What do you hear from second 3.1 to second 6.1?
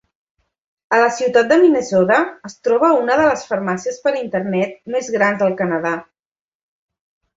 de les farmàcies per internet més grans del Canadà.